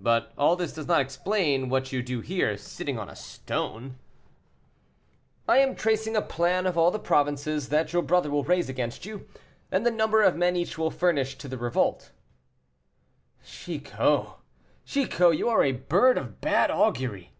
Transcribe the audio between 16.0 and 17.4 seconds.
of bad augury."